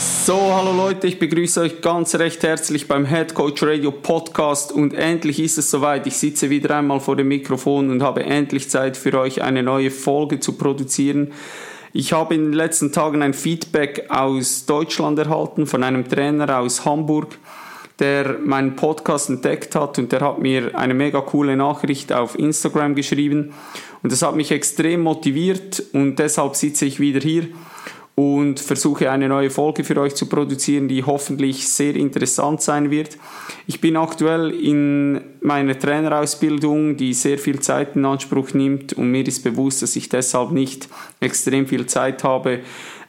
[0.00, 4.94] So, hallo Leute, ich begrüße euch ganz recht herzlich beim Head Coach Radio Podcast und
[4.94, 6.06] endlich ist es soweit.
[6.06, 9.90] Ich sitze wieder einmal vor dem Mikrofon und habe endlich Zeit für euch eine neue
[9.90, 11.32] Folge zu produzieren.
[11.92, 16.84] Ich habe in den letzten Tagen ein Feedback aus Deutschland erhalten von einem Trainer aus
[16.84, 17.36] Hamburg,
[17.98, 22.94] der meinen Podcast entdeckt hat und der hat mir eine mega coole Nachricht auf Instagram
[22.94, 23.52] geschrieben
[24.04, 27.48] und das hat mich extrem motiviert und deshalb sitze ich wieder hier
[28.18, 33.16] und versuche eine neue Folge für euch zu produzieren, die hoffentlich sehr interessant sein wird.
[33.68, 39.24] Ich bin aktuell in meiner Trainerausbildung, die sehr viel Zeit in Anspruch nimmt und mir
[39.24, 40.88] ist bewusst, dass ich deshalb nicht
[41.20, 42.58] extrem viel Zeit habe,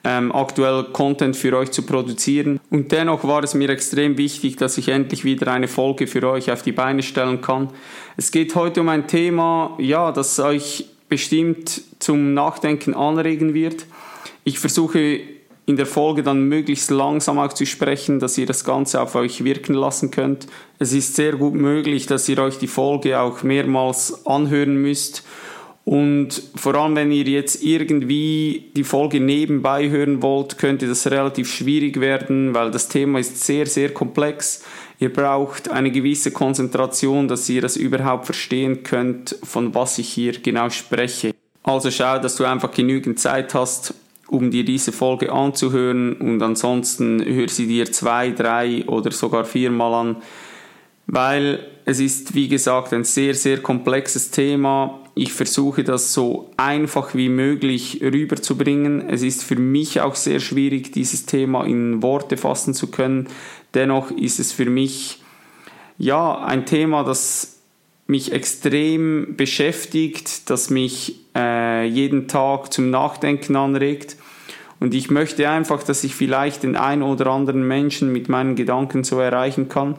[0.04, 2.60] ähm, aktuell Content für euch zu produzieren.
[2.70, 6.52] Und dennoch war es mir extrem wichtig, dass ich endlich wieder eine Folge für euch
[6.52, 7.72] auf die Beine stellen kann.
[8.16, 13.88] Es geht heute um ein Thema, ja, das euch bestimmt zum Nachdenken anregen wird.
[14.44, 15.22] Ich versuche
[15.70, 19.44] in der Folge dann möglichst langsam auch zu sprechen, dass ihr das Ganze auf euch
[19.44, 20.48] wirken lassen könnt.
[20.80, 25.24] Es ist sehr gut möglich, dass ihr euch die Folge auch mehrmals anhören müsst.
[25.86, 31.54] Und vor allem, wenn ihr jetzt irgendwie die Folge nebenbei hören wollt, könnte das relativ
[31.54, 34.64] schwierig werden, weil das Thema ist sehr, sehr komplex.
[35.00, 40.34] Ihr braucht eine gewisse Konzentration, dass ihr das überhaupt verstehen könnt, von was ich hier
[40.34, 41.34] genau spreche.
[41.64, 43.94] Also schau, dass du einfach genügend Zeit hast,
[44.30, 49.94] um dir diese Folge anzuhören und ansonsten hör sie dir zwei, drei oder sogar viermal
[49.94, 50.16] an,
[51.08, 55.00] weil es ist, wie gesagt, ein sehr, sehr komplexes Thema.
[55.16, 59.10] Ich versuche das so einfach wie möglich rüberzubringen.
[59.10, 63.28] Es ist für mich auch sehr schwierig, dieses Thema in Worte fassen zu können.
[63.74, 65.24] Dennoch ist es für mich
[65.98, 67.60] ja ein Thema, das
[68.06, 74.16] mich extrem beschäftigt, das mich äh, jeden Tag zum Nachdenken anregt.
[74.80, 79.04] Und ich möchte einfach, dass ich vielleicht den einen oder anderen Menschen mit meinen Gedanken
[79.04, 79.98] so erreichen kann,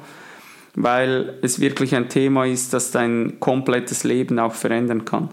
[0.74, 5.28] weil es wirklich ein Thema ist, das dein komplettes Leben auch verändern kann.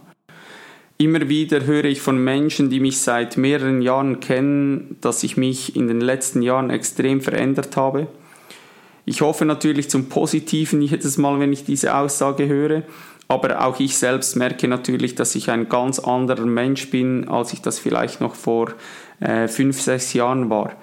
[0.99, 5.75] Immer wieder höre ich von Menschen, die mich seit mehreren Jahren kennen, dass ich mich
[5.75, 8.07] in den letzten Jahren extrem verändert habe.
[9.05, 12.81] Ich hoffe natürlich zum Positiven jedes Mal, wenn ich diese Aussage höre,
[13.27, 17.61] aber auch ich selbst merke natürlich, dass ich ein ganz anderer Mensch bin, als ich
[17.61, 18.73] das vielleicht noch vor
[19.19, 20.75] äh, fünf, sechs Jahren war.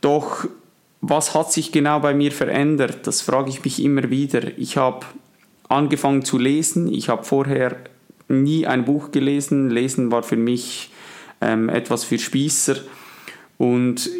[0.00, 0.46] Doch
[1.00, 3.06] was hat sich genau bei mir verändert?
[3.06, 4.56] Das frage ich mich immer wieder.
[4.56, 5.04] Ich habe
[5.68, 6.92] angefangen zu lesen.
[6.92, 7.76] Ich habe vorher
[8.28, 9.68] nie ein Buch gelesen.
[9.68, 10.90] Lesen war für mich
[11.40, 12.76] ähm, etwas für Spießer.
[13.58, 14.10] Und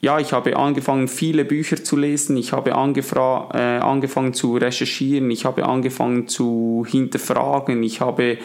[0.00, 2.36] ja, ich habe angefangen, viele Bücher zu lesen.
[2.36, 5.30] Ich habe äh, angefangen zu recherchieren.
[5.30, 7.82] Ich habe angefangen zu hinterfragen.
[7.82, 8.38] Ich habe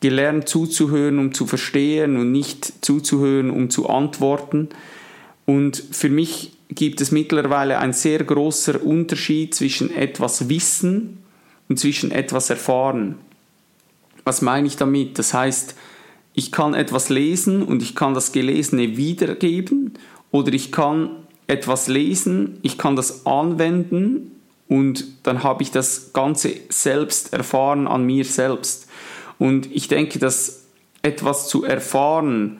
[0.00, 4.68] gelernt zuzuhören, um zu verstehen und nicht zuzuhören, um zu antworten.
[5.46, 11.18] Und für mich gibt es mittlerweile ein sehr großer Unterschied zwischen etwas Wissen
[11.68, 13.16] und zwischen etwas Erfahren.
[14.24, 15.18] Was meine ich damit?
[15.18, 15.76] Das heißt,
[16.34, 19.94] ich kann etwas lesen und ich kann das Gelesene wiedergeben
[20.30, 21.10] oder ich kann
[21.46, 24.32] etwas lesen, ich kann das anwenden
[24.68, 28.85] und dann habe ich das Ganze selbst erfahren an mir selbst.
[29.38, 30.66] Und ich denke, dass
[31.02, 32.58] etwas zu erfahren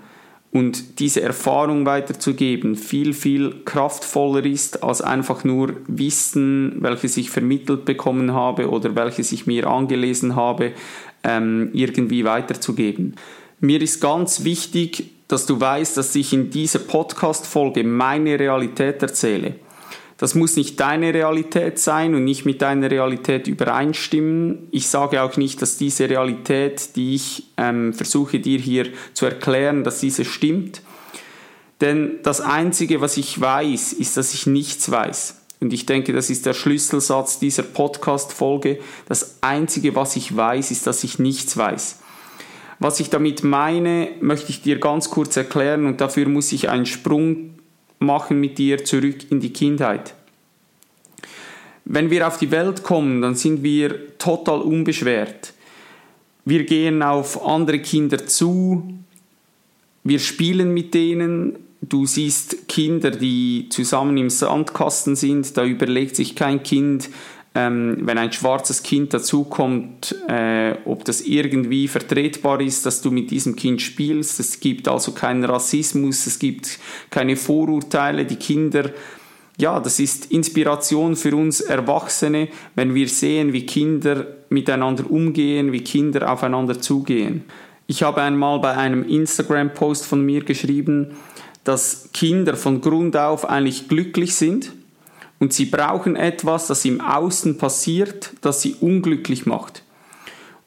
[0.53, 7.85] und diese Erfahrung weiterzugeben viel, viel kraftvoller ist, als einfach nur Wissen, welches ich vermittelt
[7.85, 10.73] bekommen habe oder welches ich mir angelesen habe,
[11.25, 13.17] ähm, irgendwie weiterzugeben.
[13.61, 19.57] Mir ist ganz wichtig, dass du weißt, dass ich in dieser Podcast-Folge meine Realität erzähle.
[20.19, 24.69] Das muss nicht deine Realität sein und nicht mit deiner Realität übereinstimmen.
[24.71, 29.85] Ich sage auch nicht, dass diese Realität, die ich ähm, versuche dir hier zu erklären,
[29.85, 30.81] dass diese stimmt.
[31.83, 35.43] Denn das Einzige, was ich weiß, ist, dass ich nichts weiß.
[35.61, 38.79] Und ich denke, das ist der Schlüsselsatz dieser Podcast-Folge.
[39.09, 42.01] Das Einzige, was ich weiß, ist, dass ich nichts weiß.
[42.79, 46.87] Was ich damit meine, möchte ich dir ganz kurz erklären und dafür muss ich einen
[46.87, 47.55] Sprung
[47.99, 50.15] machen mit dir zurück in die Kindheit.
[51.85, 55.53] Wenn wir auf die Welt kommen, dann sind wir total unbeschwert.
[56.45, 58.95] Wir gehen auf andere Kinder zu,
[60.05, 66.37] wir spielen mit denen, du siehst Kinder, die zusammen im Sandkasten sind, da überlegt sich
[66.37, 67.11] kein Kind,
[67.57, 73.31] ähm, wenn ein schwarzes Kind dazukommt, äh, ob das irgendwie vertretbar ist, dass du mit
[73.31, 74.39] diesem Kind spielst.
[74.39, 78.27] Es gibt also keinen Rassismus, es gibt keine Vorurteile.
[78.27, 78.91] Die Kinder,
[79.57, 85.81] ja, das ist Inspiration für uns Erwachsene, wenn wir sehen, wie Kinder miteinander umgehen, wie
[85.81, 87.45] Kinder aufeinander zugehen.
[87.87, 91.13] Ich habe einmal bei einem Instagram-Post von mir geschrieben,
[91.65, 94.73] dass Kinder von Grund auf eigentlich glücklich sind
[95.39, 99.83] und sie brauchen etwas, das im Außen passiert, das sie unglücklich macht.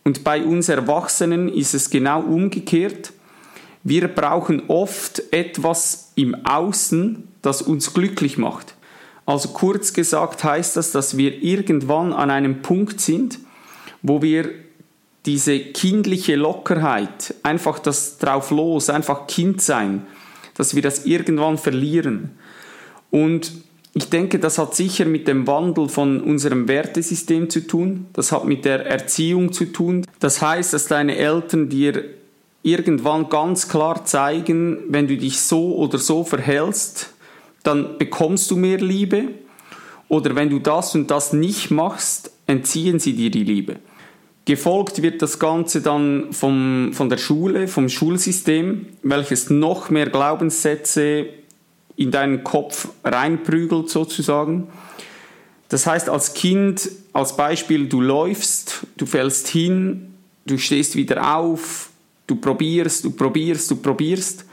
[0.03, 3.11] Und bei uns Erwachsenen ist es genau umgekehrt.
[3.83, 8.75] Wir brauchen oft etwas im Außen, das uns glücklich macht.
[9.25, 13.39] Also kurz gesagt heißt das, dass wir irgendwann an einem Punkt sind,
[14.01, 14.49] wo wir
[15.25, 20.07] diese kindliche Lockerheit, einfach das drauf los, einfach Kind sein,
[20.55, 22.31] dass wir das irgendwann verlieren.
[23.11, 23.51] Und
[23.93, 28.07] ich denke, das hat sicher mit dem Wandel von unserem Wertesystem zu tun.
[28.13, 30.05] Das hat mit der Erziehung zu tun.
[30.19, 32.03] Das heißt, dass deine Eltern dir
[32.61, 37.13] irgendwann ganz klar zeigen, wenn du dich so oder so verhältst,
[37.63, 39.29] dann bekommst du mehr Liebe.
[40.07, 43.77] Oder wenn du das und das nicht machst, entziehen sie dir die Liebe.
[44.45, 51.27] Gefolgt wird das Ganze dann vom, von der Schule, vom Schulsystem, welches noch mehr Glaubenssätze
[51.99, 54.69] in deinen Kopf reinprügelt sozusagen.
[55.67, 60.13] Das heißt, als Kind, als Beispiel, du läufst, du fällst hin,
[60.45, 61.89] du stehst wieder auf,
[62.25, 64.45] du probierst, du probierst, du probierst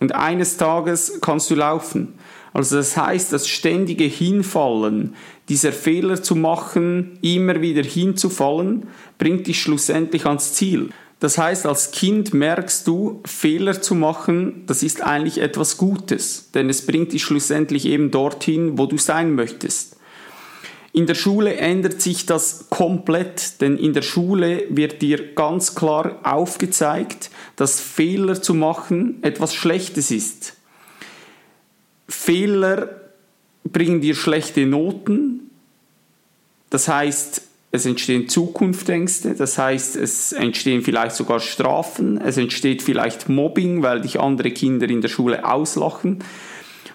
[0.00, 2.14] und eines Tages kannst du laufen.
[2.54, 5.14] Also das heißt, das ständige Hinfallen,
[5.50, 8.84] dieser Fehler zu machen, immer wieder hinzufallen,
[9.18, 10.88] bringt dich schlussendlich ans Ziel.
[11.18, 16.68] Das heißt, als Kind merkst du, Fehler zu machen, das ist eigentlich etwas Gutes, denn
[16.68, 19.96] es bringt dich schlussendlich eben dorthin, wo du sein möchtest.
[20.92, 26.20] In der Schule ändert sich das komplett, denn in der Schule wird dir ganz klar
[26.22, 30.54] aufgezeigt, dass Fehler zu machen etwas Schlechtes ist.
[32.08, 32.88] Fehler
[33.64, 35.50] bringen dir schlechte Noten,
[36.70, 37.42] das heißt,
[37.72, 44.00] es entstehen Zukunftsängste, das heißt, es entstehen vielleicht sogar Strafen, es entsteht vielleicht Mobbing, weil
[44.00, 46.24] dich andere Kinder in der Schule auslachen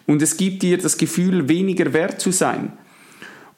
[0.07, 2.73] und es gibt dir das Gefühl, weniger wert zu sein.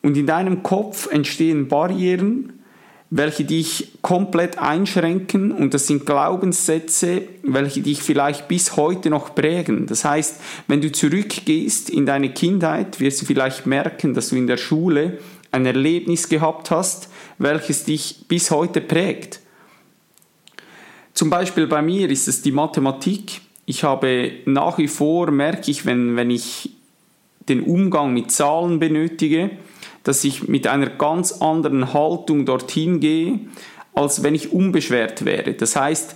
[0.01, 2.63] Und in deinem Kopf entstehen Barrieren,
[3.10, 9.86] welche dich komplett einschränken und das sind Glaubenssätze, welche dich vielleicht bis heute noch prägen.
[9.86, 14.48] Das heißt, wenn du zurückgehst in deine Kindheit, wirst du vielleicht merken, dass du in
[14.48, 15.19] der Schule
[15.54, 19.40] ein Erlebnis gehabt hast, welches dich bis heute prägt.
[21.14, 23.42] Zum Beispiel bei mir ist es die Mathematik.
[23.66, 26.72] Ich habe nach wie vor, merke ich, wenn, wenn ich
[27.48, 29.52] den Umgang mit Zahlen benötige,
[30.04, 33.40] dass ich mit einer ganz anderen Haltung dorthin gehe,
[33.94, 35.54] als wenn ich unbeschwert wäre.
[35.54, 36.16] Das heißt,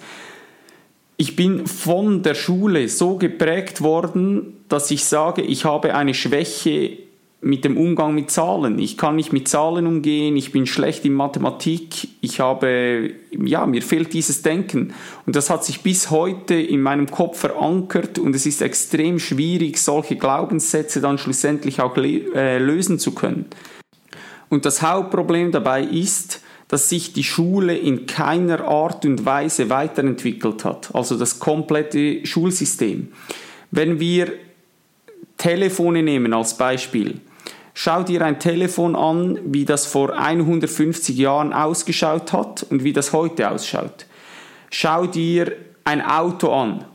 [1.17, 6.97] ich bin von der Schule so geprägt worden, dass ich sage, ich habe eine Schwäche
[7.41, 8.79] mit dem Umgang mit Zahlen.
[8.79, 13.83] Ich kann nicht mit Zahlen umgehen, ich bin schlecht in Mathematik, ich habe, ja, mir
[13.83, 14.93] fehlt dieses Denken.
[15.25, 19.77] Und das hat sich bis heute in meinem Kopf verankert und es ist extrem schwierig,
[19.77, 23.45] solche Glaubenssätze dann schlussendlich auch äh, lösen zu können.
[24.49, 30.65] Und das Hauptproblem dabei ist, dass sich die Schule in keiner Art und Weise weiterentwickelt
[30.65, 33.09] hat, also das komplette Schulsystem.
[33.71, 34.33] Wenn wir
[35.37, 37.21] Telefone nehmen als Beispiel,
[37.79, 43.13] Schau dir ein Telefon an, wie das vor 150 Jahren ausgeschaut hat und wie das
[43.13, 44.07] heute ausschaut.
[44.71, 46.85] Schau dir ein Auto an.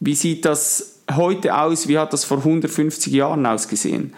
[0.00, 1.88] Wie sieht das heute aus?
[1.88, 4.12] Wie hat das vor 150 Jahren ausgesehen?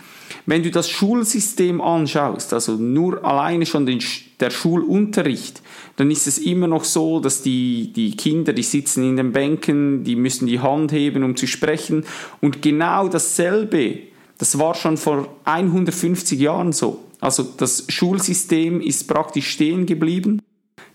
[0.46, 4.02] Wenn du das Schulsystem anschaust, also nur alleine schon den,
[4.40, 5.62] der Schulunterricht,
[5.94, 10.02] dann ist es immer noch so, dass die, die Kinder, die sitzen in den Bänken,
[10.02, 12.04] die müssen die Hand heben, um zu sprechen.
[12.40, 14.09] Und genau dasselbe
[14.40, 17.04] das war schon vor 150 Jahren so.
[17.20, 20.40] Also das Schulsystem ist praktisch stehen geblieben.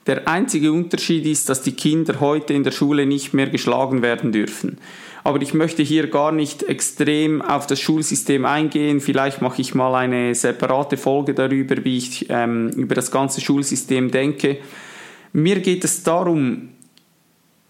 [0.08, 4.32] Der einzige Unterschied ist, dass die Kinder heute in der Schule nicht mehr geschlagen werden
[4.32, 4.80] dürfen.
[5.24, 9.00] Aber ich möchte hier gar nicht extrem auf das Schulsystem eingehen.
[9.00, 14.10] Vielleicht mache ich mal eine separate Folge darüber, wie ich ähm, über das ganze Schulsystem
[14.10, 14.58] denke.
[15.34, 16.70] Mir geht es darum,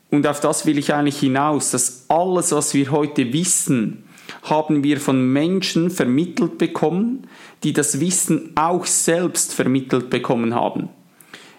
[0.09, 4.04] und auf das will ich eigentlich hinaus, dass alles, was wir heute wissen,
[4.43, 7.27] haben wir von Menschen vermittelt bekommen,
[7.63, 10.89] die das Wissen auch selbst vermittelt bekommen haben.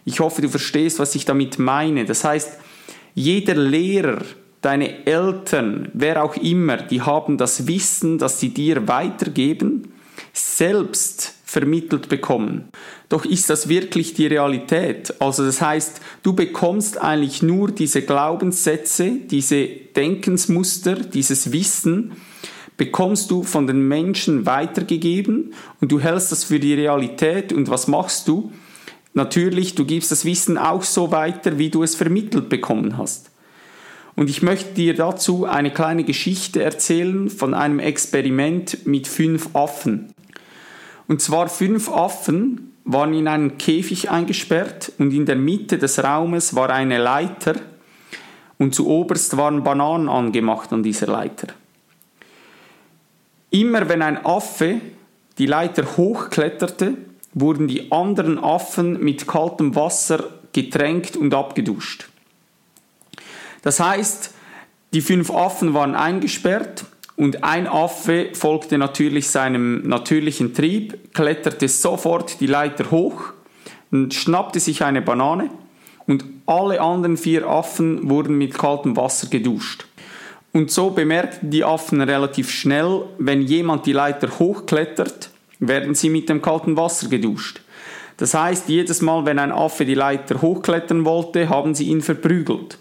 [0.05, 2.05] Ich hoffe, du verstehst, was ich damit meine.
[2.05, 2.59] Das heißt,
[3.15, 4.23] jeder Lehrer
[4.61, 9.93] deine Eltern, wer auch immer, die haben das Wissen, das sie dir weitergeben,
[10.33, 12.69] selbst vermittelt bekommen.
[13.09, 15.15] Doch ist das wirklich die Realität?
[15.21, 22.13] Also das heißt, du bekommst eigentlich nur diese Glaubenssätze, diese Denkensmuster, dieses Wissen,
[22.77, 27.89] bekommst du von den Menschen weitergegeben und du hältst das für die Realität und was
[27.89, 28.53] machst du?
[29.15, 33.31] Natürlich, du gibst das Wissen auch so weiter, wie du es vermittelt bekommen hast.
[34.15, 40.13] Und ich möchte dir dazu eine kleine Geschichte erzählen von einem Experiment mit fünf Affen.
[41.09, 46.55] Und zwar fünf Affen waren in einen Käfig eingesperrt und in der Mitte des Raumes
[46.55, 47.55] war eine Leiter
[48.59, 51.49] und zu oberst waren Bananen angemacht an dieser Leiter.
[53.57, 54.83] Immer wenn ein Affe
[55.39, 56.93] die Leiter hochkletterte,
[57.33, 62.11] wurden die anderen Affen mit kaltem Wasser getränkt und abgeduscht.
[63.63, 64.35] Das heißt,
[64.93, 66.85] die fünf Affen waren eingesperrt
[67.17, 73.33] und ein Affe folgte natürlich seinem natürlichen Trieb, kletterte sofort die Leiter hoch
[73.91, 75.49] und schnappte sich eine Banane
[76.07, 79.87] und alle anderen vier Affen wurden mit kaltem Wasser geduscht.
[80.57, 86.31] Und so bemerkten die Affen relativ schnell, wenn jemand die Leiter hochklettert, werden sie mit
[86.31, 87.61] dem kalten Wasser geduscht.
[88.17, 92.79] Das heißt, jedes Mal, wenn ein Affe die Leiter hochklettern wollte, haben sie ihn verprügelt.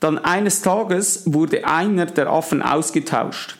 [0.00, 3.58] Dann eines Tages wurde einer der Affen ausgetauscht.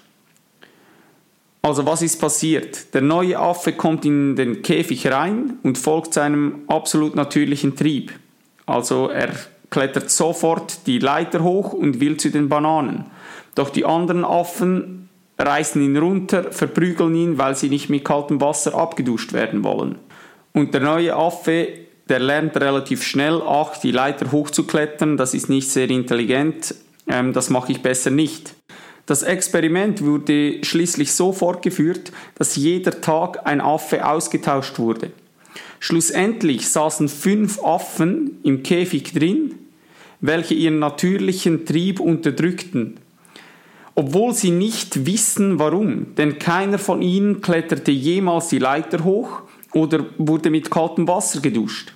[1.61, 2.95] Also was ist passiert?
[2.95, 8.15] Der neue Affe kommt in den Käfig rein und folgt seinem absolut natürlichen Trieb.
[8.65, 9.29] Also er
[9.71, 13.07] klettert sofort die Leiter hoch und will zu den Bananen.
[13.55, 15.09] Doch die anderen Affen
[15.39, 19.97] reißen ihn runter, verprügeln ihn, weil sie nicht mit kaltem Wasser abgeduscht werden wollen.
[20.53, 21.69] Und der neue Affe,
[22.09, 26.75] der lernt relativ schnell, ach, die Leiter hochzuklettern, das ist nicht sehr intelligent,
[27.07, 28.55] ähm, das mache ich besser nicht.
[29.07, 35.13] Das Experiment wurde schließlich so fortgeführt, dass jeder Tag ein Affe ausgetauscht wurde.
[35.81, 39.55] Schlussendlich saßen fünf Affen im Käfig drin,
[40.21, 42.99] welche ihren natürlichen Trieb unterdrückten,
[43.95, 50.07] obwohl sie nicht wissen warum, denn keiner von ihnen kletterte jemals die Leiter hoch oder
[50.19, 51.93] wurde mit kaltem Wasser geduscht.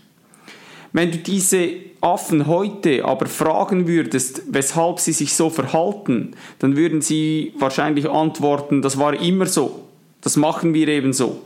[0.93, 7.01] Wenn du diese Affen heute aber fragen würdest, weshalb sie sich so verhalten, dann würden
[7.01, 9.85] sie wahrscheinlich antworten, das war immer so,
[10.21, 11.43] das machen wir eben so.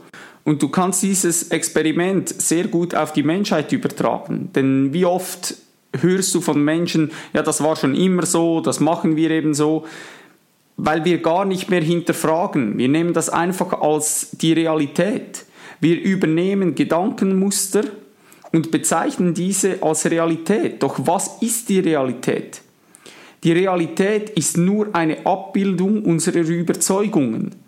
[0.47, 4.49] Und du kannst dieses Experiment sehr gut auf die Menschheit übertragen.
[4.55, 5.55] Denn wie oft
[5.99, 9.85] hörst du von Menschen, ja, das war schon immer so, das machen wir eben so,
[10.77, 12.77] weil wir gar nicht mehr hinterfragen.
[12.77, 15.43] Wir nehmen das einfach als die Realität.
[15.81, 17.83] Wir übernehmen Gedankenmuster
[18.53, 20.81] und bezeichnen diese als Realität.
[20.81, 22.61] Doch was ist die Realität?
[23.43, 27.66] Die Realität ist nur eine Abbildung unserer Überzeugungen.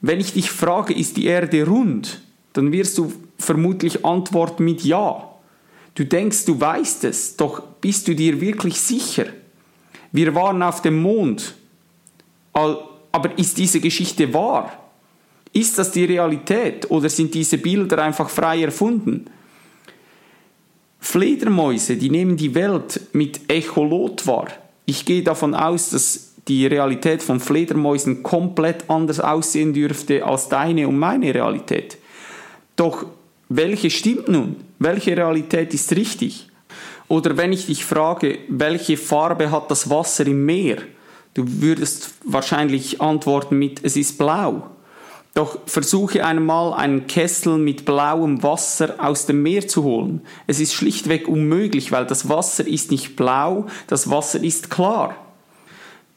[0.00, 2.20] Wenn ich dich frage, ist die Erde rund,
[2.52, 5.24] dann wirst du vermutlich antworten mit Ja.
[5.94, 9.26] Du denkst, du weißt es, doch bist du dir wirklich sicher?
[10.12, 11.54] Wir waren auf dem Mond,
[12.52, 14.72] aber ist diese Geschichte wahr?
[15.52, 19.26] Ist das die Realität oder sind diese Bilder einfach frei erfunden?
[21.00, 24.48] Fledermäuse, die nehmen die Welt mit Echolot wahr.
[24.86, 30.88] Ich gehe davon aus, dass die Realität von Fledermäusen komplett anders aussehen dürfte als deine
[30.88, 31.98] und meine Realität.
[32.76, 33.06] Doch
[33.48, 34.56] welche stimmt nun?
[34.78, 36.48] Welche Realität ist richtig?
[37.08, 40.78] Oder wenn ich dich frage, welche Farbe hat das Wasser im Meer?
[41.34, 44.70] Du würdest wahrscheinlich antworten mit, es ist blau.
[45.34, 50.22] Doch versuche einmal einen Kessel mit blauem Wasser aus dem Meer zu holen.
[50.46, 55.14] Es ist schlichtweg unmöglich, weil das Wasser ist nicht blau, das Wasser ist klar.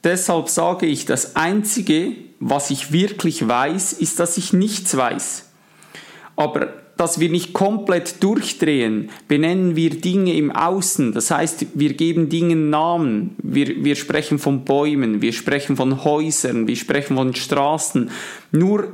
[0.04, 5.48] Deshalb sage ich, das Einzige, was ich wirklich weiß, ist, dass ich nichts weiß.
[6.34, 11.12] Aber dass wir nicht komplett durchdrehen, benennen wir Dinge im Außen.
[11.12, 13.36] Das heißt, wir geben Dingen Namen.
[13.42, 18.10] Wir, wir sprechen von Bäumen, wir sprechen von Häusern, wir sprechen von Straßen.
[18.50, 18.92] Nur,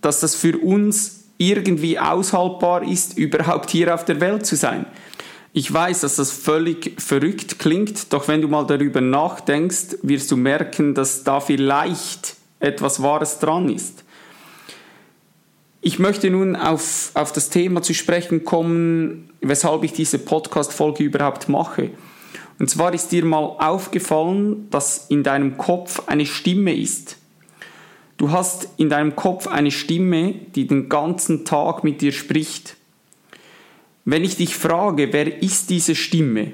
[0.00, 4.86] dass das für uns irgendwie aushaltbar ist, überhaupt hier auf der Welt zu sein.
[5.56, 10.36] Ich weiß, dass das völlig verrückt klingt, doch wenn du mal darüber nachdenkst, wirst du
[10.36, 14.02] merken, dass da vielleicht etwas Wahres dran ist.
[15.80, 21.48] Ich möchte nun auf, auf das Thema zu sprechen kommen, weshalb ich diese Podcast-Folge überhaupt
[21.48, 21.90] mache.
[22.58, 27.16] Und zwar ist dir mal aufgefallen, dass in deinem Kopf eine Stimme ist.
[28.16, 32.76] Du hast in deinem Kopf eine Stimme, die den ganzen Tag mit dir spricht.
[34.04, 36.52] Wenn ich dich frage, wer ist diese Stimme,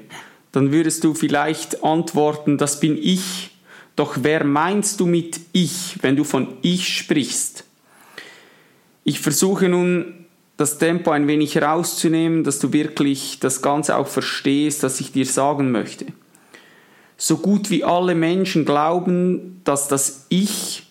[0.51, 3.51] dann würdest du vielleicht antworten, das bin ich.
[3.95, 7.65] Doch wer meinst du mit ich, wenn du von ich sprichst?
[9.03, 14.83] Ich versuche nun das Tempo ein wenig rauszunehmen, dass du wirklich das Ganze auch verstehst,
[14.83, 16.05] was ich dir sagen möchte.
[17.17, 20.83] So gut wie alle Menschen glauben, dass das Ich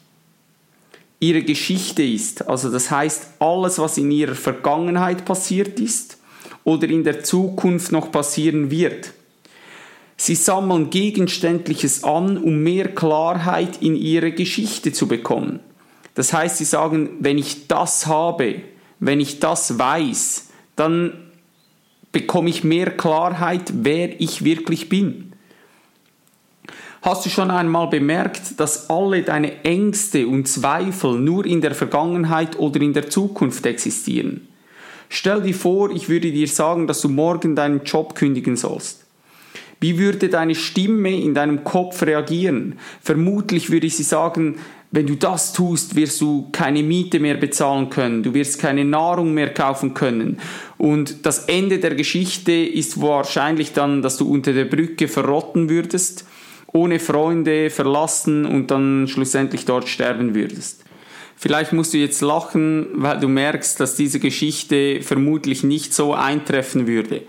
[1.21, 2.49] ihre Geschichte ist.
[2.49, 6.20] Also das heißt, alles, was in ihrer Vergangenheit passiert ist
[6.65, 9.13] oder in der Zukunft noch passieren wird.
[10.17, 15.61] Sie sammeln Gegenständliches an, um mehr Klarheit in ihre Geschichte zu bekommen.
[16.15, 18.57] Das heißt, sie sagen, wenn ich das habe,
[18.99, 21.15] wenn ich das weiß, dann
[22.13, 25.33] bekomme ich mehr Klarheit, wer ich wirklich bin.
[27.03, 32.59] Hast du schon einmal bemerkt, dass alle deine Ängste und Zweifel nur in der Vergangenheit
[32.59, 34.50] oder in der Zukunft existieren?
[35.11, 39.05] Stell dir vor, ich würde dir sagen, dass du morgen deinen Job kündigen sollst.
[39.79, 42.79] Wie würde deine Stimme in deinem Kopf reagieren?
[43.03, 44.57] Vermutlich würde sie sagen,
[44.93, 49.35] wenn du das tust, wirst du keine Miete mehr bezahlen können, du wirst keine Nahrung
[49.35, 50.39] mehr kaufen können.
[50.79, 56.25] Und das Ende der Geschichte ist wahrscheinlich dann, dass du unter der Brücke verrotten würdest
[56.73, 60.85] ohne Freunde verlassen und dann schlussendlich dort sterben würdest.
[61.43, 66.87] Vielleicht musst du jetzt lachen, weil du merkst, dass diese Geschichte vermutlich nicht so eintreffen
[66.87, 67.23] würde.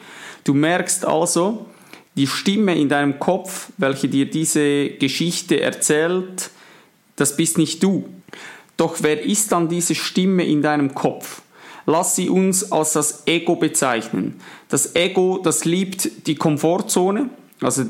[0.44, 1.65] Du merkst also,
[2.18, 6.50] die Stimme in deinem Kopf, welche dir diese Geschichte erzählt,
[7.15, 8.10] das bist nicht du.
[8.75, 11.41] Doch wer ist dann diese Stimme in deinem Kopf?
[11.86, 14.41] Lass sie uns als das Ego bezeichnen.
[14.68, 17.30] Das Ego, das liebt die Komfortzone,
[17.62, 17.86] also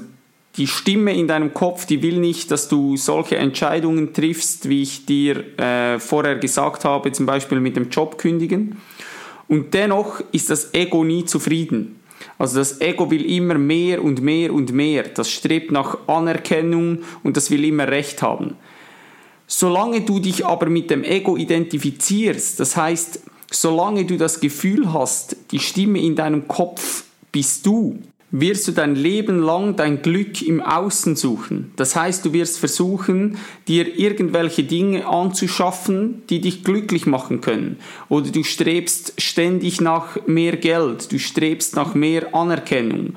[0.58, 5.06] die Stimme in deinem Kopf, die will nicht, dass du solche Entscheidungen triffst, wie ich
[5.06, 8.82] dir äh, vorher gesagt habe, zum Beispiel mit dem Job kündigen.
[9.48, 12.00] Und dennoch ist das Ego nie zufrieden.
[12.38, 15.04] Also das Ego will immer mehr und mehr und mehr.
[15.04, 18.56] Das strebt nach Anerkennung und das will immer Recht haben.
[19.48, 25.36] Solange du dich aber mit dem Ego identifizierst, das heißt, solange du das Gefühl hast,
[25.52, 28.00] die Stimme in deinem Kopf bist du,
[28.32, 31.72] wirst du dein Leben lang dein Glück im Außen suchen.
[31.76, 37.78] Das heißt, du wirst versuchen, dir irgendwelche Dinge anzuschaffen, die dich glücklich machen können.
[38.08, 43.16] Oder du strebst ständig nach mehr Geld, du strebst nach mehr Anerkennung.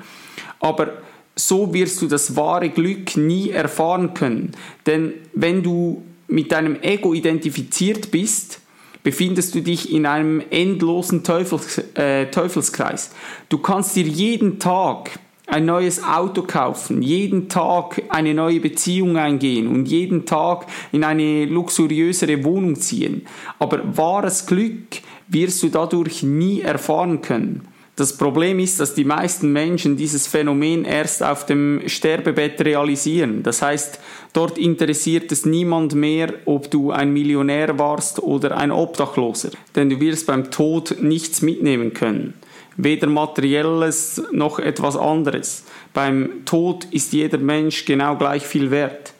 [0.59, 0.93] Aber
[1.35, 4.51] so wirst du das wahre Glück nie erfahren können.
[4.85, 8.61] Denn wenn du mit deinem Ego identifiziert bist,
[9.05, 13.11] befindest du dich in einem endlosen Teufels, äh, Teufelskreis.
[13.49, 19.67] Du kannst dir jeden Tag ein neues Auto kaufen, jeden Tag eine neue Beziehung eingehen
[19.67, 23.27] und jeden Tag in eine luxuriösere Wohnung ziehen.
[23.59, 24.87] Aber wahres Glück
[25.27, 27.67] wirst du dadurch nie erfahren können.
[27.95, 33.41] Das Problem ist, dass die meisten Menschen dieses Phänomen erst auf dem Sterbebett realisieren.
[33.41, 33.99] Das heißt,
[34.33, 39.51] dort interessiert es niemand mehr, ob du ein Millionär warst oder ein Obdachloser.
[39.75, 42.33] Denn du wirst beim Tod nichts mitnehmen können.
[42.75, 45.63] Weder materielles noch etwas anderes.
[45.93, 49.13] Beim Tod ist jeder Mensch genau gleich viel wert.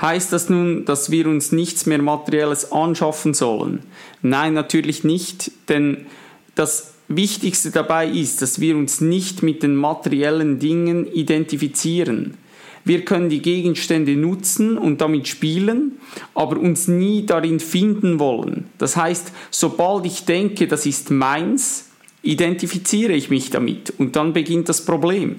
[0.00, 3.84] Heißt das nun, dass wir uns nichts mehr Materielles anschaffen sollen?
[4.20, 6.06] Nein, natürlich nicht, denn
[6.54, 12.34] das Wichtigste dabei ist, dass wir uns nicht mit den materiellen Dingen identifizieren.
[12.84, 15.98] Wir können die Gegenstände nutzen und damit spielen,
[16.34, 18.66] aber uns nie darin finden wollen.
[18.78, 21.90] Das heißt, sobald ich denke, das ist meins,
[22.22, 25.36] identifiziere ich mich damit und dann beginnt das Problem.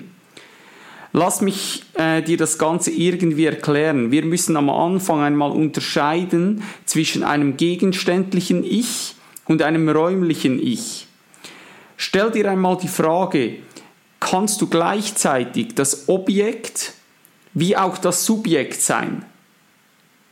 [1.12, 4.10] Lass mich äh, dir das Ganze irgendwie erklären.
[4.10, 9.14] Wir müssen am Anfang einmal unterscheiden zwischen einem gegenständlichen Ich
[9.46, 11.08] und einem räumlichen Ich.
[12.06, 13.60] Stell dir einmal die Frage,
[14.20, 16.96] kannst du gleichzeitig das Objekt
[17.54, 19.24] wie auch das Subjekt sein?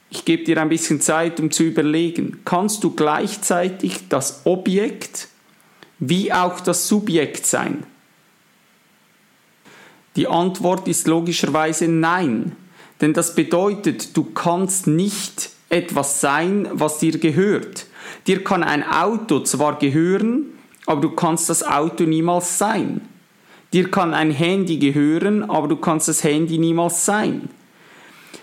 [0.09, 2.41] Ich gebe dir ein bisschen Zeit, um zu überlegen.
[2.43, 5.29] Kannst du gleichzeitig das Objekt
[5.97, 7.85] wie auch das Subjekt sein?
[10.17, 12.53] Die Antwort ist logischerweise nein,
[12.99, 17.85] denn das bedeutet, du kannst nicht etwas sein, was dir gehört.
[18.27, 20.50] Dir kann ein Auto zwar gehören,
[20.85, 23.01] aber du kannst das Auto niemals sein.
[23.73, 27.49] Dir kann ein Handy gehören, aber du kannst das Handy niemals sein.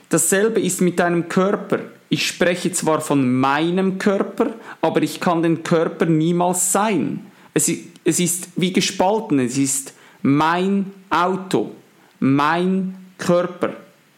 [0.08, 1.80] Dasselbe ist mit deinem Körper.
[2.08, 7.26] Ich spreche zwar von meinem Körper, aber ich kann den Körper niemals sein.
[7.52, 7.70] Es,
[8.04, 11.72] es ist wie gespalten, es ist mein Auto,
[12.20, 13.74] mein Körper.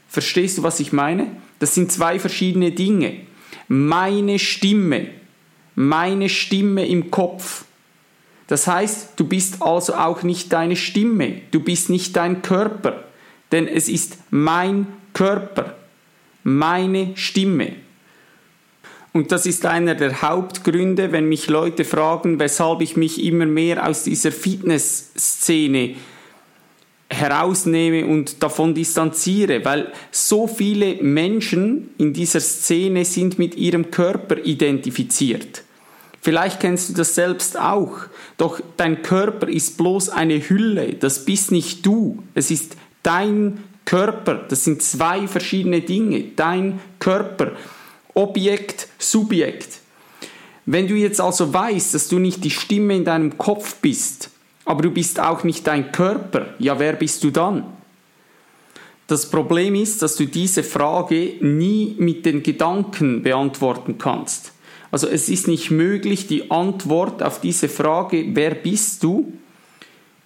[0.09, 1.27] Verstehst du, was ich meine?
[1.59, 3.23] Das sind zwei verschiedene Dinge.
[3.67, 5.09] Meine Stimme,
[5.75, 7.65] meine Stimme im Kopf
[8.51, 13.05] Das heißt, du bist also auch nicht deine Stimme, du bist nicht dein Körper,
[13.53, 15.77] denn es ist mein Körper,
[16.43, 17.77] meine Stimme.
[19.13, 23.87] Und das ist einer der Hauptgründe, wenn mich Leute fragen, weshalb ich mich immer mehr
[23.87, 25.95] aus dieser Fitnessszene
[27.09, 34.39] herausnehme und davon distanziere, weil so viele Menschen in dieser Szene sind mit ihrem Körper
[34.39, 35.63] identifiziert.
[36.21, 38.10] Vielleicht kennst du das selbst auch,
[38.41, 44.47] doch dein Körper ist bloß eine Hülle, das bist nicht du, es ist dein Körper,
[44.49, 47.53] das sind zwei verschiedene Dinge, dein Körper,
[48.15, 49.81] Objekt, Subjekt.
[50.65, 54.31] Wenn du jetzt also weißt, dass du nicht die Stimme in deinem Kopf bist,
[54.65, 57.65] aber du bist auch nicht dein Körper, ja, wer bist du dann?
[59.07, 64.53] Das Problem ist, dass du diese Frage nie mit den Gedanken beantworten kannst.
[64.91, 69.33] Also es ist nicht möglich, die Antwort auf diese Frage, wer bist du,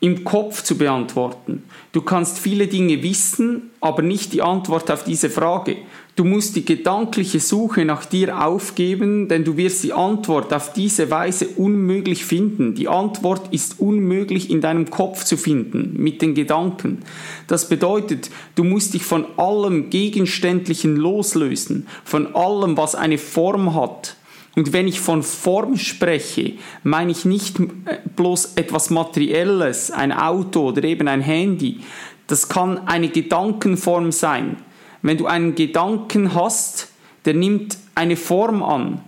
[0.05, 1.63] im Kopf zu beantworten.
[1.93, 5.77] Du kannst viele Dinge wissen, aber nicht die Antwort auf diese Frage.
[6.15, 11.11] Du musst die gedankliche Suche nach dir aufgeben, denn du wirst die Antwort auf diese
[11.11, 12.75] Weise unmöglich finden.
[12.75, 16.99] Die Antwort ist unmöglich in deinem Kopf zu finden, mit den Gedanken.
[17.47, 24.17] Das bedeutet, du musst dich von allem Gegenständlichen loslösen, von allem, was eine Form hat,
[24.57, 30.69] und wenn ich von Form spreche, meine ich nicht äh, bloß etwas Materielles, ein Auto
[30.69, 31.81] oder eben ein Handy.
[32.27, 34.57] Das kann eine Gedankenform sein.
[35.03, 36.89] Wenn du einen Gedanken hast,
[37.25, 39.01] der nimmt eine Form an.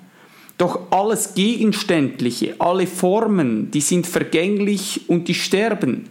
[0.58, 6.08] Doch alles Gegenständliche, alle Formen, die sind vergänglich und die sterben.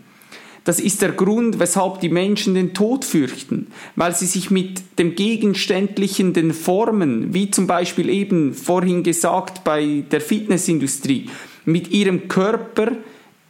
[0.65, 5.13] Das ist der Grund, weshalb die Menschen den Tod fürchten, weil sie sich mit dem
[5.13, 11.29] Gegenständlichen, den Formen, wie zum Beispiel eben vorhin gesagt bei der Fitnessindustrie,
[11.65, 12.93] mit ihrem Körper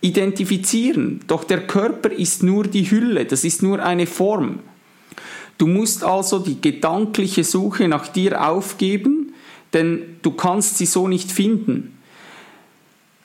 [0.01, 1.21] identifizieren.
[1.28, 4.60] Doch der Körper ist nur die Hülle, das ist nur eine Form.
[5.58, 9.34] Du musst also die gedankliche Suche nach dir aufgeben,
[9.73, 11.94] denn du kannst sie so nicht finden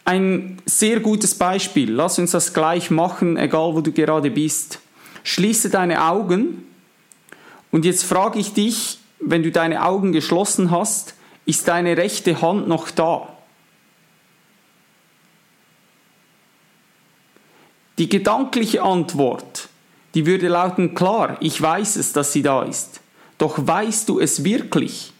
[0.04, 1.90] ein sehr gutes Beispiel.
[1.90, 4.80] Lass uns das gleich machen, egal wo du gerade bist.
[5.22, 6.64] Schließe deine Augen
[7.70, 12.68] und jetzt frage ich dich, wenn du deine Augen geschlossen hast, ist deine rechte Hand
[12.68, 13.28] noch da?
[17.98, 19.68] Die gedankliche Antwort,
[20.14, 23.00] die würde lauten, klar, ich weiß es, dass sie da ist.
[23.36, 25.12] Doch weißt du es wirklich?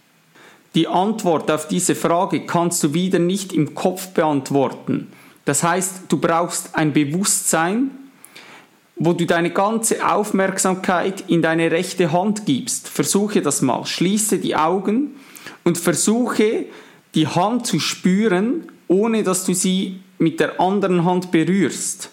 [0.75, 5.09] Die Antwort auf diese Frage kannst du wieder nicht im Kopf beantworten.
[5.45, 7.91] Das heißt, du brauchst ein Bewusstsein,
[8.97, 12.89] wo du deine ganze Aufmerksamkeit in deine rechte Hand gibst.
[12.89, 13.85] Versuche das mal.
[13.85, 15.17] Schließe die Augen
[15.65, 16.67] und versuche
[17.15, 22.11] die Hand zu spüren, ohne dass du sie mit der anderen Hand berührst.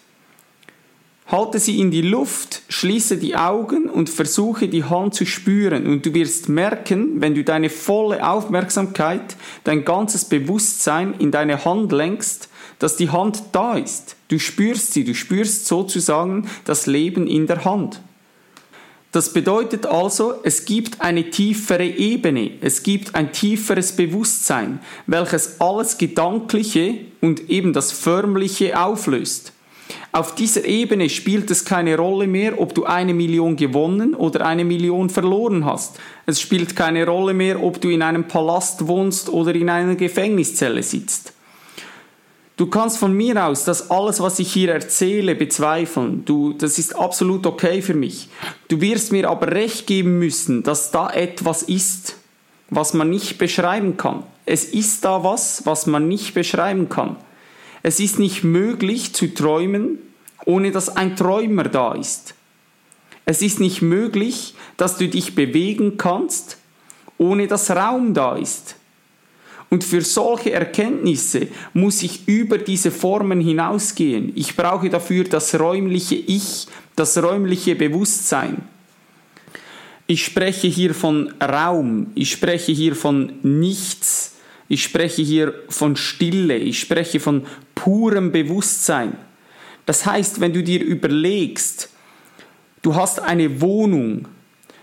[1.28, 5.86] Halte sie in die Luft, schließe die Augen und versuche die Hand zu spüren.
[5.86, 9.36] Und du wirst merken, wenn du deine volle Aufmerksamkeit,
[9.66, 12.48] dein ganzes Bewusstsein in deine Hand lenkst,
[12.80, 14.16] dass die Hand da ist.
[14.30, 18.02] Du spürst sie, du spürst sozusagen das Leben in der Hand.
[19.12, 25.98] Das bedeutet also, es gibt eine tiefere Ebene, es gibt ein tieferes Bewusstsein, welches alles
[25.98, 29.54] Gedankliche und eben das Förmliche auflöst.
[30.12, 34.66] Auf dieser Ebene spielt es keine Rolle mehr, ob du eine Million gewonnen oder eine
[34.66, 36.00] Million verloren hast.
[36.26, 40.82] Es spielt keine Rolle mehr, ob du in einem Palast wohnst oder in einer Gefängniszelle
[40.82, 41.34] sitzt.
[42.56, 46.26] Du kannst von mir aus das alles, was ich hier erzähle, bezweifeln.
[46.26, 48.30] Du, das ist absolut okay für mich.
[48.68, 52.16] Du wirst mir aber recht geben müssen, dass da etwas ist,
[52.72, 54.24] was man nicht beschreiben kann.
[54.48, 57.18] Es ist da was, was man nicht beschreiben kann.
[57.88, 60.00] Es ist nicht möglich zu träumen,
[60.44, 62.34] ohne dass ein Träumer da ist.
[63.24, 66.58] Es ist nicht möglich, dass du dich bewegen kannst,
[67.18, 68.76] ohne dass Raum da ist.
[69.70, 74.34] Und für solche Erkenntnisse muss ich über diese Formen hinausgehen.
[74.36, 78.64] Ich brauche dafür das räumliche Ich, das räumliche Bewusstsein.
[80.08, 84.34] Ich spreche hier von Raum, ich spreche hier von Nichts,
[84.70, 89.18] ich spreche hier von Stille, ich spreche von purem Bewusstsein.
[89.86, 91.90] Das heißt, wenn du dir überlegst,
[92.82, 94.28] du hast eine Wohnung,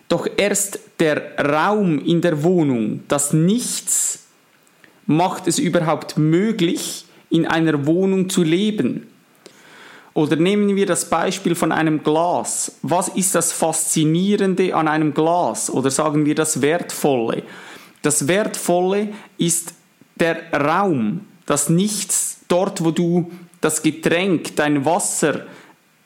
[0.09, 4.27] doch erst der Raum in der Wohnung, das Nichts,
[5.07, 9.07] macht es überhaupt möglich, in einer Wohnung zu leben.
[10.14, 12.77] Oder nehmen wir das Beispiel von einem Glas.
[12.83, 15.68] Was ist das Faszinierende an einem Glas?
[15.68, 17.42] Oder sagen wir das Wertvolle?
[18.05, 19.73] Das Wertvolle ist
[20.17, 25.47] der Raum, das Nichts dort, wo du das Getränk, dein Wasser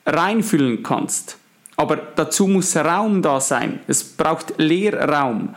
[0.07, 1.39] reinfüllen kannst.
[1.77, 3.81] Aber dazu muss Raum da sein.
[3.89, 5.57] Es braucht Leerraum.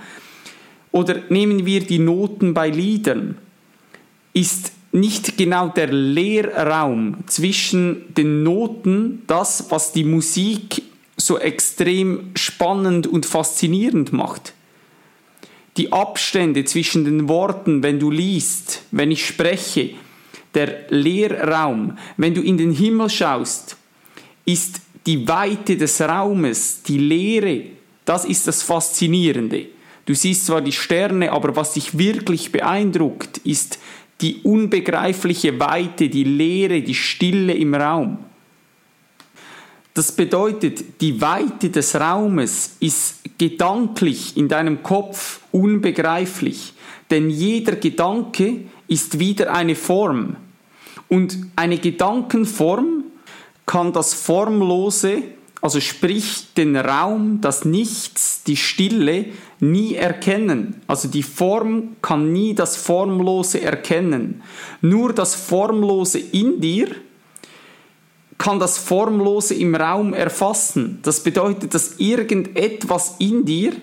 [0.91, 3.37] Oder nehmen wir die Noten bei Liedern.
[4.33, 10.81] Ist nicht genau der Leerraum zwischen den Noten das, was die Musik
[11.17, 14.53] so extrem spannend und faszinierend macht?
[15.77, 19.91] Die Abstände zwischen den Worten, wenn du liest, wenn ich spreche,
[20.53, 23.77] der Leerraum, wenn du in den Himmel schaust,
[24.45, 27.63] ist die Weite des Raumes, die Leere,
[28.05, 29.67] das ist das Faszinierende.
[30.05, 33.79] Du siehst zwar die Sterne, aber was dich wirklich beeindruckt, ist
[34.19, 38.19] die unbegreifliche Weite, die Leere, die Stille im Raum.
[39.93, 46.73] Das bedeutet, die Weite des Raumes ist gedanklich in deinem Kopf unbegreiflich,
[47.09, 50.37] denn jeder Gedanke ist wieder eine Form.
[51.09, 53.03] Und eine Gedankenform
[53.65, 55.23] kann das Formlose,
[55.61, 59.25] also sprich den Raum, das Nichts, die Stille,
[59.59, 60.81] nie erkennen.
[60.87, 64.41] Also die Form kann nie das Formlose erkennen.
[64.81, 66.87] Nur das Formlose in dir
[68.41, 70.99] kann das Formlose im Raum erfassen.
[71.03, 73.73] Das bedeutet, dass irgendetwas in dir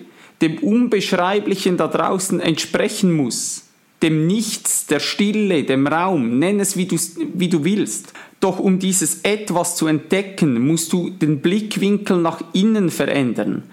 [0.41, 3.63] dem Unbeschreiblichen da draußen entsprechen muss
[4.01, 6.97] dem Nichts, der Stille, dem Raum, nenn es wie du,
[7.33, 8.13] wie du willst.
[8.39, 13.63] Doch um dieses etwas zu entdecken, musst du den Blickwinkel nach innen verändern.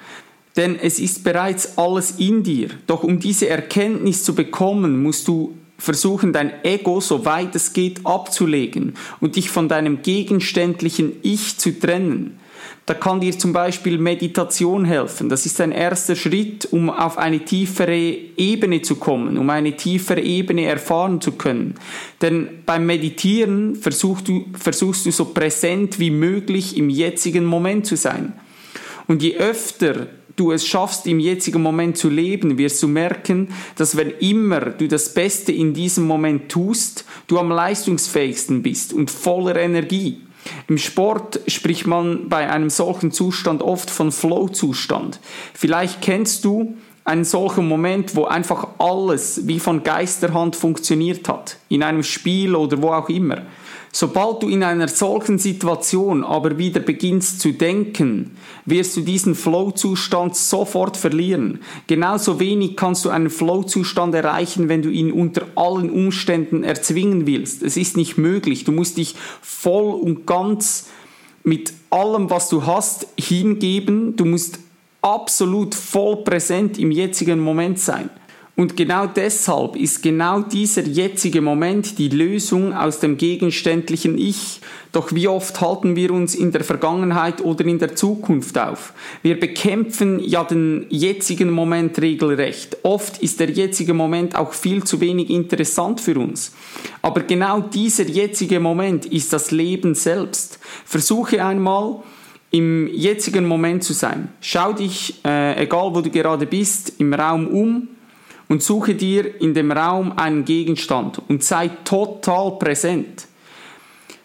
[0.56, 2.70] Denn es ist bereits alles in dir.
[2.86, 8.04] Doch um diese Erkenntnis zu bekommen, musst du versuchen, dein Ego so weit es geht
[8.04, 12.38] abzulegen und dich von deinem gegenständlichen Ich zu trennen.
[12.86, 15.28] Da kann dir zum Beispiel Meditation helfen.
[15.28, 20.20] Das ist ein erster Schritt, um auf eine tiefere Ebene zu kommen, um eine tiefere
[20.20, 21.74] Ebene erfahren zu können.
[22.22, 27.96] Denn beim Meditieren versuchst du, versuchst du so präsent wie möglich im jetzigen Moment zu
[27.96, 28.34] sein.
[29.08, 33.96] Und je öfter du es schaffst, im jetzigen Moment zu leben, wirst du merken, dass
[33.96, 39.56] wenn immer du das Beste in diesem Moment tust, du am leistungsfähigsten bist und voller
[39.56, 40.20] Energie.
[40.68, 45.18] Im Sport spricht man bei einem solchen Zustand oft von Flow-Zustand.
[45.54, 51.82] Vielleicht kennst du einen solchen Moment, wo einfach alles wie von Geisterhand funktioniert hat, in
[51.82, 53.42] einem Spiel oder wo auch immer.
[53.98, 60.36] Sobald du in einer solchen Situation aber wieder beginnst zu denken, wirst du diesen Flow-Zustand
[60.36, 61.60] sofort verlieren.
[61.86, 67.62] Genauso wenig kannst du einen Flow-Zustand erreichen, wenn du ihn unter allen Umständen erzwingen willst.
[67.62, 68.64] Es ist nicht möglich.
[68.64, 70.88] Du musst dich voll und ganz
[71.42, 74.14] mit allem, was du hast, hingeben.
[74.14, 74.58] Du musst
[75.00, 78.10] absolut voll präsent im jetzigen Moment sein.
[78.58, 84.62] Und genau deshalb ist genau dieser jetzige Moment die Lösung aus dem gegenständlichen Ich.
[84.92, 88.94] Doch wie oft halten wir uns in der Vergangenheit oder in der Zukunft auf?
[89.22, 92.78] Wir bekämpfen ja den jetzigen Moment regelrecht.
[92.82, 96.54] Oft ist der jetzige Moment auch viel zu wenig interessant für uns.
[97.02, 100.58] Aber genau dieser jetzige Moment ist das Leben selbst.
[100.86, 101.96] Versuche einmal,
[102.52, 104.28] im jetzigen Moment zu sein.
[104.40, 107.88] Schau dich, äh, egal wo du gerade bist, im Raum um
[108.48, 113.26] und suche dir in dem Raum einen Gegenstand und sei total präsent.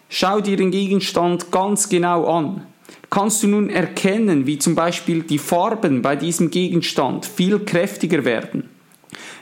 [0.08, 2.66] Schau dir den Gegenstand ganz genau an.
[3.10, 8.68] Kannst du nun erkennen, wie zum Beispiel die Farben bei diesem Gegenstand viel kräftiger werden?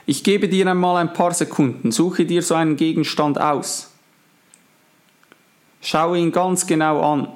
[0.07, 3.93] Ich gebe dir einmal ein paar Sekunden, suche dir so einen Gegenstand aus.
[5.81, 7.29] Schau ihn ganz genau an.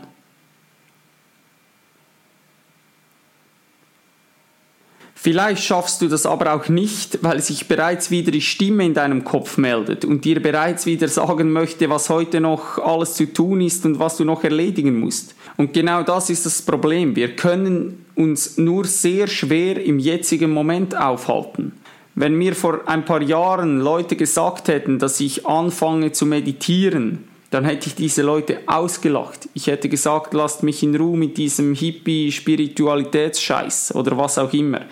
[5.25, 9.25] Vielleicht schaffst du das aber auch nicht, weil sich bereits wieder die Stimme in deinem
[9.25, 13.87] Kopf meldet und dir bereits wieder sagen möchte, was heute noch alles zu tun ist
[13.87, 15.35] und was du noch erledigen musst.
[15.57, 17.17] Und genau das ist das Problem.
[17.17, 21.73] Wir können uns nur sehr schwer im jetzigen Moment aufhalten.
[22.15, 27.65] Wenn mir vor ein paar Jahren Leute gesagt hätten, dass ich anfange zu meditieren, dann
[27.65, 29.49] hätte ich diese Leute ausgelacht.
[29.55, 34.83] Ich hätte gesagt, lasst mich in Ruhe mit diesem Hippie-Spiritualitätsscheiß oder was auch immer.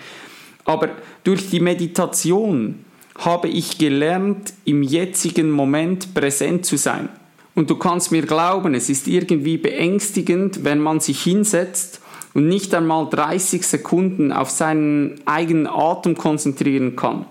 [0.65, 0.89] Aber
[1.23, 2.85] durch die Meditation
[3.17, 7.09] habe ich gelernt, im jetzigen Moment präsent zu sein.
[7.55, 12.01] Und du kannst mir glauben, es ist irgendwie beängstigend, wenn man sich hinsetzt
[12.33, 17.25] und nicht einmal 30 Sekunden auf seinen eigenen Atem konzentrieren kann.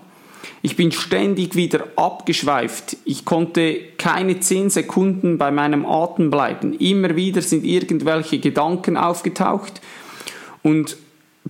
[0.61, 2.95] Ich bin ständig wieder abgeschweift.
[3.03, 6.73] Ich konnte keine 10 Sekunden bei meinem Atem bleiben.
[6.73, 9.81] Immer wieder sind irgendwelche Gedanken aufgetaucht
[10.61, 10.95] und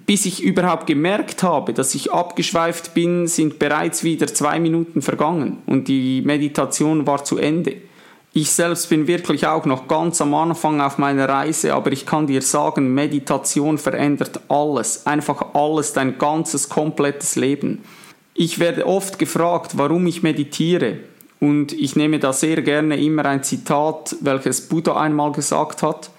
[0.06, 5.60] bis ich überhaupt gemerkt habe, dass ich abgeschweift bin, sind bereits wieder zwei Minuten vergangen
[5.66, 7.76] und die Meditation war zu Ende.
[8.36, 12.26] Ich selbst bin wirklich auch noch ganz am Anfang auf meiner Reise, aber ich kann
[12.26, 17.84] dir sagen, Meditation verändert alles, einfach alles, dein ganzes, komplettes Leben.
[18.34, 20.98] Ich werde oft gefragt, warum ich meditiere.
[21.40, 26.10] Und ich nehme da sehr gerne immer ein Zitat, welches Buddha einmal gesagt hat.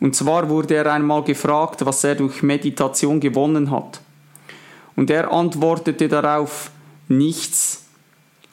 [0.00, 4.00] Und zwar wurde er einmal gefragt, was er durch Meditation gewonnen hat.
[4.96, 6.70] Und er antwortete darauf,
[7.08, 7.86] nichts.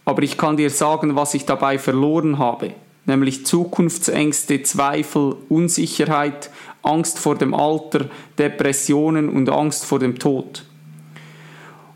[0.06, 2.72] Aber ich kann dir sagen, was ich dabei verloren habe,
[3.06, 6.50] nämlich Zukunftsängste, Zweifel, Unsicherheit,
[6.84, 8.06] Angst vor dem Alter,
[8.38, 10.66] Depressionen und Angst vor dem Tod.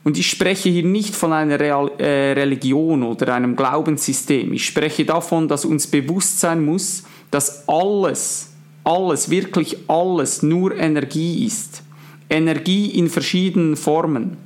[0.04, 4.54] Und ich spreche hier nicht von einer Real, äh, Religion oder einem Glaubenssystem.
[4.54, 8.49] Ich spreche davon, dass uns bewusst sein muss, dass alles,
[8.90, 11.84] alles, wirklich alles nur Energie ist.
[12.28, 14.38] Energie in verschiedenen Formen.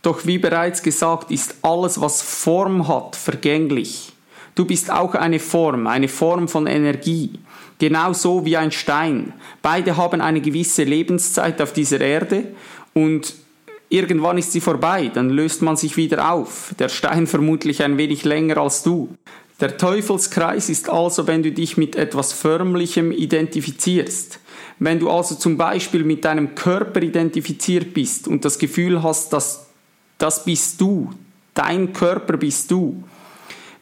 [0.00, 4.12] Doch wie bereits gesagt, ist alles, was Form hat, vergänglich.
[4.54, 7.32] Du bist auch eine Form, eine Form von Energie.
[7.78, 9.34] Genauso wie ein Stein.
[9.60, 12.44] Beide haben eine gewisse Lebenszeit auf dieser Erde
[12.94, 13.34] und
[13.90, 16.74] irgendwann ist sie vorbei, dann löst man sich wieder auf.
[16.78, 19.10] Der Stein vermutlich ein wenig länger als du.
[19.60, 24.40] Der Teufelskreis ist also, wenn du dich mit etwas Förmlichem identifizierst.
[24.78, 29.66] Wenn du also zum Beispiel mit deinem Körper identifiziert bist und das Gefühl hast, dass
[30.16, 31.10] das bist du,
[31.52, 33.04] dein Körper bist du,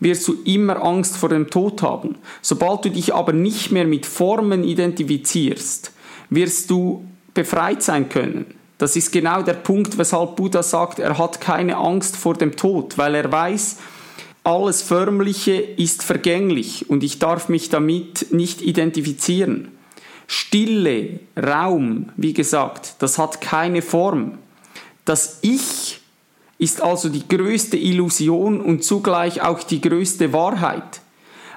[0.01, 2.17] wirst du immer Angst vor dem Tod haben.
[2.43, 5.93] Sobald du dich aber nicht mehr mit Formen identifizierst,
[6.31, 8.47] wirst du befreit sein können.
[8.79, 12.99] Das ist genau der Punkt, weshalb Buddha sagt, er hat keine Angst vor dem Tod,
[12.99, 13.77] weil er weiß,
[14.49, 19.69] alles Förmliche ist vergänglich und ich darf mich damit nicht identifizieren.
[20.27, 24.39] Stille, Raum, wie gesagt, das hat keine Form.
[25.05, 26.01] Das Ich
[26.57, 31.03] ist also die größte Illusion und zugleich auch die größte Wahrheit.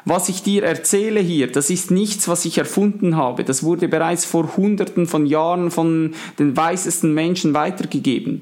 [0.04, 3.44] Was ich dir erzähle hier, das ist nichts, was ich erfunden habe.
[3.44, 8.42] Das wurde bereits vor Hunderten von Jahren von den weisesten Menschen weitergegeben.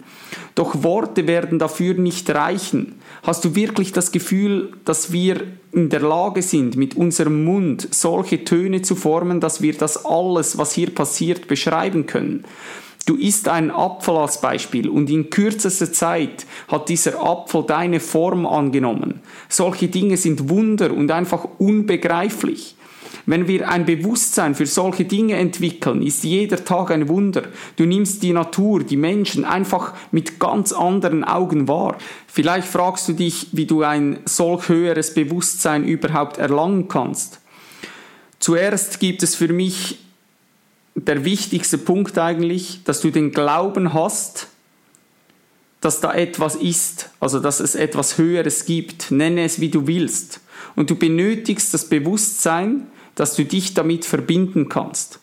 [0.55, 2.95] Doch Worte werden dafür nicht reichen.
[3.23, 8.43] Hast du wirklich das Gefühl, dass wir in der Lage sind, mit unserem Mund solche
[8.43, 12.45] Töne zu formen, dass wir das alles, was hier passiert, beschreiben können?
[13.05, 18.45] Du isst einen Apfel als Beispiel und in kürzester Zeit hat dieser Apfel deine Form
[18.45, 19.21] angenommen.
[19.47, 22.75] Solche Dinge sind Wunder und einfach unbegreiflich.
[23.29, 27.43] Wenn wir ein Bewusstsein für solche Dinge entwickeln, ist jeder Tag ein Wunder.
[27.75, 31.99] Du nimmst die Natur, die Menschen einfach mit ganz anderen Augen wahr.
[32.25, 37.39] Vielleicht fragst du dich, wie du ein solch höheres Bewusstsein überhaupt erlangen kannst.
[38.39, 39.99] Zuerst gibt es für mich
[40.95, 44.47] der wichtigste Punkt eigentlich, dass du den Glauben hast,
[45.81, 50.41] dass da etwas ist, also dass es etwas Höheres gibt, nenne es wie du willst.
[50.75, 52.87] Und du benötigst das Bewusstsein,
[53.19, 55.19] dass du dich damit verbinden kannst.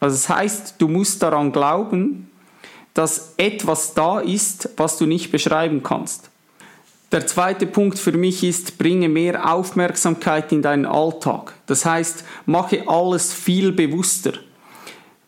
[0.00, 2.30] Also das heißt, du musst daran glauben,
[2.94, 6.30] dass etwas da ist, was du nicht beschreiben kannst.
[7.12, 11.52] Der zweite Punkt für mich ist, bringe mehr Aufmerksamkeit in deinen Alltag.
[11.66, 14.32] Das heißt, mache alles viel bewusster.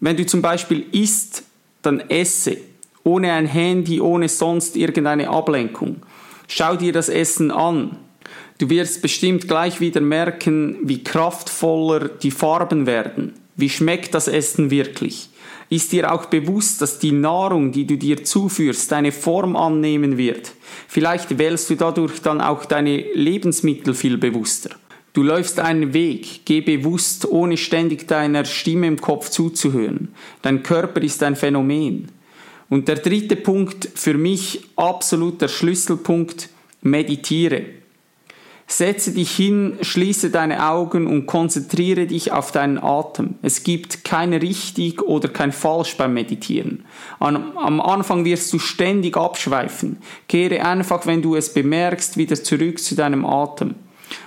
[0.00, 1.42] Wenn du zum Beispiel isst,
[1.82, 2.56] dann esse,
[3.04, 5.96] ohne ein Handy, ohne sonst irgendeine Ablenkung.
[6.46, 7.98] Schau dir das Essen an.
[8.58, 13.34] Du wirst bestimmt gleich wieder merken, wie kraftvoller die Farben werden.
[13.54, 15.30] Wie schmeckt das Essen wirklich?
[15.70, 20.52] Ist dir auch bewusst, dass die Nahrung, die du dir zuführst, deine Form annehmen wird?
[20.88, 24.70] Vielleicht wählst du dadurch dann auch deine Lebensmittel viel bewusster.
[25.12, 30.08] Du läufst einen Weg, geh bewusst, ohne ständig deiner Stimme im Kopf zuzuhören.
[30.42, 32.08] Dein Körper ist ein Phänomen.
[32.68, 36.48] Und der dritte Punkt, für mich absolut der Schlüsselpunkt,
[36.82, 37.77] meditiere.
[38.70, 43.36] Setze dich hin, schließe deine Augen und konzentriere dich auf deinen Atem.
[43.40, 46.84] Es gibt kein richtig oder kein falsch beim Meditieren.
[47.18, 49.96] Am Anfang wirst du ständig abschweifen.
[50.28, 53.74] Kehre einfach, wenn du es bemerkst, wieder zurück zu deinem Atem.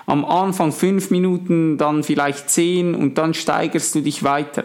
[0.07, 4.63] Am Anfang fünf Minuten, dann vielleicht zehn und dann steigerst du dich weiter.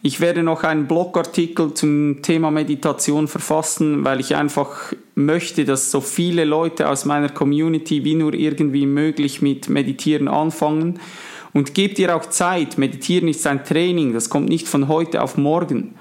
[0.00, 6.00] Ich werde noch einen Blogartikel zum Thema Meditation verfassen, weil ich einfach möchte, dass so
[6.00, 11.00] viele Leute aus meiner Community wie nur irgendwie möglich mit Meditieren anfangen.
[11.52, 12.78] Und gebt dir auch Zeit.
[12.78, 15.94] Meditieren ist ein Training, das kommt nicht von heute auf morgen.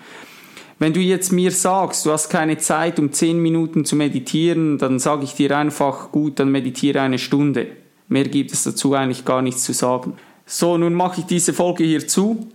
[0.77, 4.99] Wenn du jetzt mir sagst, du hast keine Zeit, um zehn Minuten zu meditieren, dann
[4.99, 7.65] sage ich dir einfach, gut, dann meditiere eine Stunde.
[8.09, 10.13] Mehr gibt es dazu eigentlich gar nichts zu sagen.
[10.45, 12.47] So, nun mache ich diese Folge hier zu.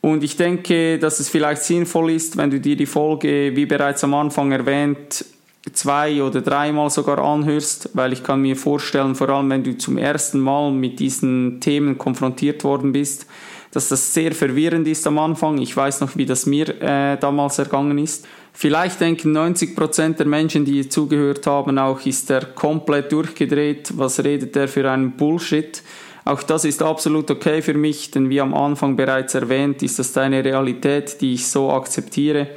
[0.00, 4.04] Und ich denke, dass es vielleicht sinnvoll ist, wenn du dir die Folge, wie bereits
[4.04, 5.24] am Anfang erwähnt,
[5.72, 9.98] zwei oder dreimal sogar anhörst, weil ich kann mir vorstellen, vor allem wenn du zum
[9.98, 13.26] ersten Mal mit diesen Themen konfrontiert worden bist,
[13.72, 15.58] dass das sehr verwirrend ist am Anfang.
[15.58, 18.26] Ich weiß noch, wie das mir äh, damals ergangen ist.
[18.52, 23.92] Vielleicht denken 90% der Menschen, die zugehört haben, auch, ist er komplett durchgedreht.
[23.96, 25.82] Was redet er für einen Bullshit?
[26.28, 30.14] Auch das ist absolut okay für mich, denn wie am Anfang bereits erwähnt, ist das
[30.18, 32.48] eine Realität, die ich so akzeptiere.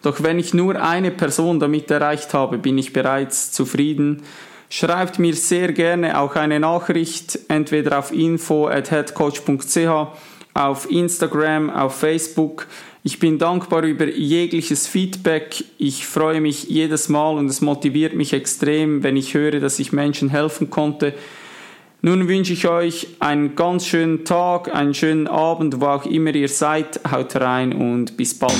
[0.00, 4.22] Doch wenn ich nur eine Person damit erreicht habe, bin ich bereits zufrieden.
[4.68, 9.88] Schreibt mir sehr gerne auch eine Nachricht, entweder auf info at headcoach.ch,
[10.54, 12.68] auf Instagram, auf Facebook.
[13.02, 15.64] Ich bin dankbar über jegliches Feedback.
[15.78, 19.92] Ich freue mich jedes Mal und es motiviert mich extrem, wenn ich höre, dass ich
[19.92, 21.12] Menschen helfen konnte.
[22.02, 26.48] Nun wünsche ich euch einen ganz schönen Tag, einen schönen Abend, wo auch immer ihr
[26.48, 27.00] seid.
[27.10, 28.54] Haut rein und bis bald.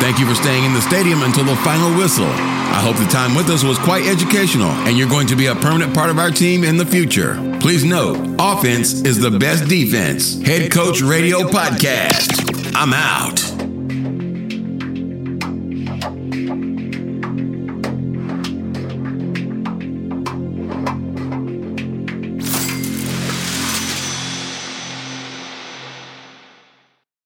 [0.00, 2.26] Thank you for staying in the stadium until the final whistle.
[2.26, 5.54] I hope the time with us was quite educational and you're going to be a
[5.54, 7.36] permanent part of our team in the future.
[7.60, 10.40] Please note, offense is the best defense.
[10.42, 12.74] Head Coach Radio Podcast.
[12.74, 13.55] I'm out.